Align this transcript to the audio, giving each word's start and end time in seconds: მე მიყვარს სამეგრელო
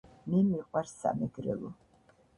მე 0.35 0.39
მიყვარს 0.47 0.95
სამეგრელო 1.03 1.73